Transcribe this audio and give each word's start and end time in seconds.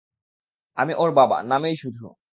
আমি 0.77 0.93
ওর 0.93 1.09
বাবা, 1.11 1.37
নামেই 1.43 1.75
শুধু! 1.75 2.05